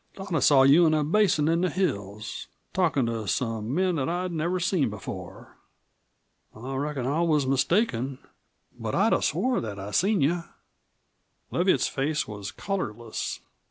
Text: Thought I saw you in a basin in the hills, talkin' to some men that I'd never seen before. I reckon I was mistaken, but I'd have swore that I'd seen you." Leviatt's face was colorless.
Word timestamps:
Thought 0.15 0.33
I 0.33 0.39
saw 0.39 0.63
you 0.63 0.87
in 0.87 0.95
a 0.95 1.03
basin 1.03 1.47
in 1.47 1.61
the 1.61 1.69
hills, 1.69 2.47
talkin' 2.73 3.05
to 3.05 3.27
some 3.27 3.71
men 3.71 3.97
that 3.97 4.09
I'd 4.09 4.31
never 4.31 4.59
seen 4.59 4.89
before. 4.89 5.59
I 6.55 6.73
reckon 6.77 7.05
I 7.05 7.21
was 7.21 7.45
mistaken, 7.45 8.17
but 8.75 8.95
I'd 8.95 9.13
have 9.13 9.23
swore 9.23 9.61
that 9.61 9.77
I'd 9.79 9.93
seen 9.93 10.21
you." 10.21 10.43
Leviatt's 11.51 11.87
face 11.87 12.27
was 12.27 12.49
colorless. 12.51 13.41